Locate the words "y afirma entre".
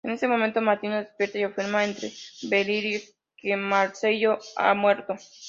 1.37-2.11